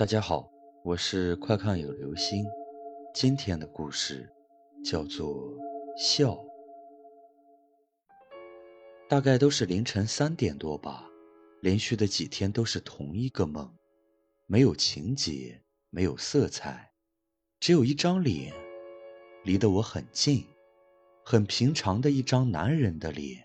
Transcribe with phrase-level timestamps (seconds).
[0.00, 0.50] 大家好，
[0.82, 2.46] 我是快看有流星。
[3.12, 4.26] 今天的故事
[4.82, 5.54] 叫做
[5.94, 6.42] 笑。
[9.10, 11.06] 大概都是凌晨三点多吧，
[11.60, 13.70] 连续的几天都是同一个梦，
[14.46, 15.60] 没有情节，
[15.90, 16.92] 没有色彩，
[17.58, 18.54] 只有一张脸，
[19.44, 20.46] 离得我很近，
[21.22, 23.44] 很平常的一张男人的脸，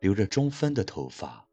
[0.00, 1.48] 留着中分的头发，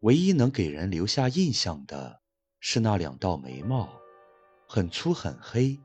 [0.00, 2.20] 唯一能给人留下印象的。
[2.64, 3.88] 是那两道眉毛，
[4.68, 5.76] 很粗很黑。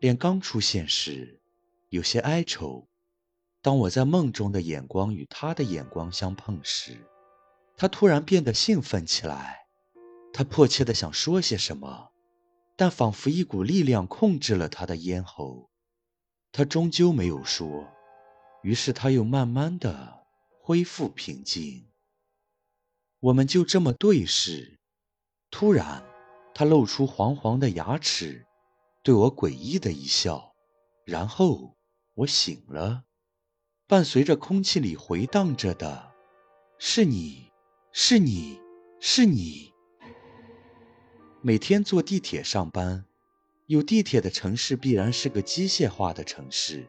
[0.00, 1.38] 脸刚出现时，
[1.90, 2.88] 有些哀愁。
[3.60, 6.96] 当我在梦中的眼光与他的眼光相碰时，
[7.76, 9.66] 他突然变得兴奋起来。
[10.32, 12.10] 他迫切地想说些什么，
[12.74, 15.68] 但仿佛一股力量控制了他的咽喉，
[16.52, 17.86] 他终究没有说。
[18.62, 20.24] 于是他又慢慢地
[20.62, 21.86] 恢复平静。
[23.20, 24.77] 我们就这么对视。
[25.50, 26.04] 突然，
[26.54, 28.46] 他露出黄黄的牙齿，
[29.02, 30.54] 对我诡异的一笑，
[31.04, 31.76] 然后
[32.14, 33.04] 我醒了，
[33.86, 36.12] 伴随着空气里回荡着的，
[36.78, 37.50] 是你，
[37.92, 38.60] 是你，
[39.00, 39.72] 是你。
[41.40, 43.04] 每天坐地铁上班，
[43.66, 46.86] 有地铁的城市必然是个机械化的城市，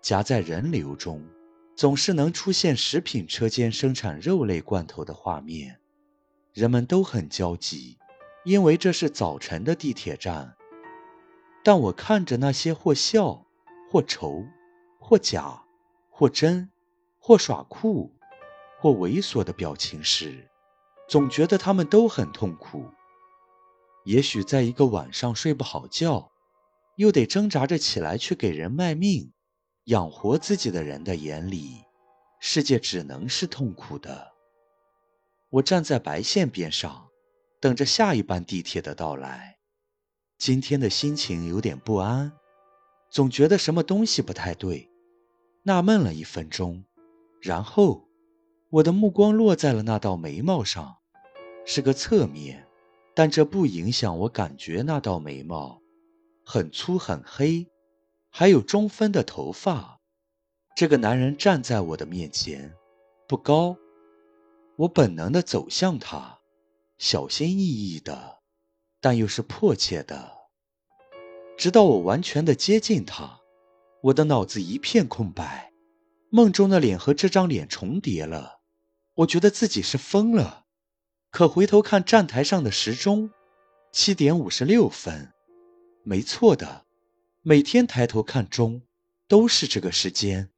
[0.00, 1.22] 夹在人流中，
[1.76, 5.80] 总是能出现食品车间生产肉类罐头的画面。
[6.54, 7.98] 人们都很焦急，
[8.44, 10.54] 因为这是早晨的地铁站。
[11.64, 13.44] 但我看着那些或笑、
[13.90, 14.44] 或愁、
[15.00, 15.64] 或假、
[16.08, 16.70] 或真、
[17.18, 18.12] 或耍酷、
[18.78, 20.48] 或猥琐的表情时，
[21.08, 22.84] 总觉得他们都很痛苦。
[24.04, 26.30] 也许在一个晚上睡不好觉，
[26.94, 29.32] 又得挣扎着起来去给人卖命、
[29.86, 31.82] 养活自己的人的眼里，
[32.38, 34.33] 世界只能是痛苦的。
[35.54, 37.10] 我站在白线边上，
[37.60, 39.58] 等着下一班地铁的到来。
[40.36, 42.32] 今天的心情有点不安，
[43.08, 44.90] 总觉得什么东西不太对，
[45.62, 46.84] 纳闷了一分钟，
[47.40, 48.08] 然后
[48.68, 50.96] 我的目光落在了那道眉毛上，
[51.64, 52.66] 是个侧面，
[53.14, 55.80] 但这不影响我感觉那道眉毛
[56.44, 57.68] 很粗很黑，
[58.28, 60.00] 还有中分的头发。
[60.74, 62.74] 这个男人站在我的面前，
[63.28, 63.76] 不高。
[64.76, 66.40] 我本能地走向他，
[66.98, 68.40] 小心翼翼的，
[69.00, 70.32] 但又是迫切的。
[71.56, 73.40] 直到我完全的接近他，
[74.02, 75.72] 我的脑子一片空白，
[76.28, 78.60] 梦中的脸和这张脸重叠了。
[79.14, 80.64] 我觉得自己是疯了。
[81.30, 83.30] 可回头看站台上的时钟，
[83.92, 85.32] 七点五十六分，
[86.02, 86.84] 没错的，
[87.42, 88.82] 每天抬头看钟，
[89.28, 90.50] 都是这个时间，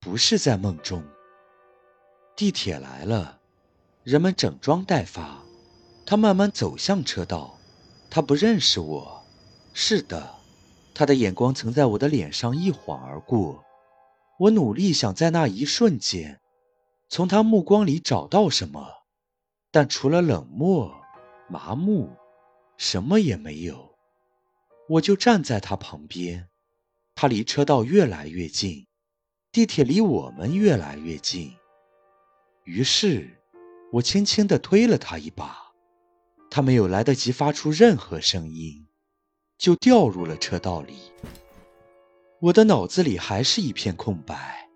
[0.00, 1.04] 不是在梦中。
[2.34, 3.39] 地铁来了。
[4.02, 5.42] 人们整装待发，
[6.06, 7.58] 他慢慢走向车道。
[8.08, 9.24] 他不认识我，
[9.74, 10.36] 是的，
[10.94, 13.62] 他的眼光曾在我的脸上一晃而过。
[14.38, 16.40] 我努力想在那一瞬间，
[17.08, 19.04] 从他目光里找到什么，
[19.70, 20.92] 但除了冷漠、
[21.46, 22.10] 麻木，
[22.78, 23.94] 什么也没有。
[24.88, 26.48] 我就站在他旁边，
[27.14, 28.86] 他离车道越来越近，
[29.52, 31.54] 地铁离我们越来越近。
[32.64, 33.36] 于是。
[33.92, 35.72] 我轻轻地推了他一把，
[36.48, 38.86] 他没有来得及发出任何声音，
[39.58, 40.94] 就掉入了车道里。
[42.40, 44.68] 我的脑子里还是一片空白，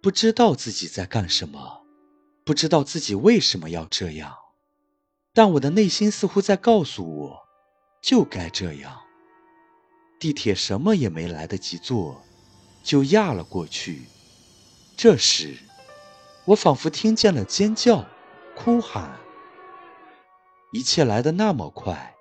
[0.00, 1.82] 不知道自己在干什么，
[2.44, 4.32] 不知道自己为什么要这样，
[5.32, 7.40] 但我的内心似乎在告诉我，
[8.00, 9.00] 就该这样。
[10.20, 12.22] 地铁什么也没来得及做，
[12.82, 14.04] 就压了过去。
[14.96, 15.56] 这时，
[16.46, 18.06] 我仿佛听见了尖叫。
[18.56, 19.18] 哭喊，
[20.72, 22.14] 一切来得那么快，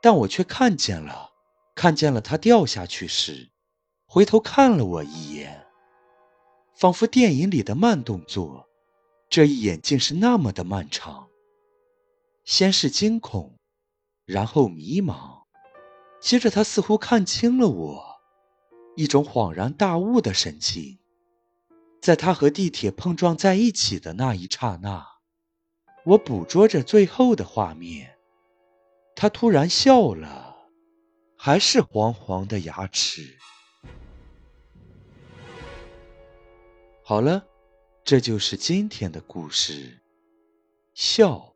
[0.00, 1.32] 但我却看见了，
[1.74, 3.50] 看见了他掉下去时，
[4.06, 5.66] 回头看了我一眼，
[6.74, 8.68] 仿佛电影里的慢动作，
[9.28, 11.28] 这一眼竟是那么的漫长。
[12.44, 13.58] 先是惊恐，
[14.24, 15.42] 然后迷茫，
[16.20, 18.04] 接着他似乎看清了我，
[18.96, 20.98] 一种恍然大悟的神情，
[22.00, 25.19] 在他和地铁碰撞在一起的那一刹那。
[26.04, 28.16] 我捕捉着最后的画面，
[29.14, 30.56] 他突然笑了，
[31.36, 33.36] 还是黄黄的牙齿。
[37.02, 37.46] 好了，
[38.02, 40.00] 这就是今天的故事，
[40.94, 41.49] 笑。